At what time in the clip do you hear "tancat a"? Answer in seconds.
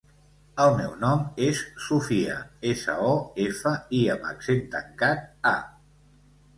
4.77-5.57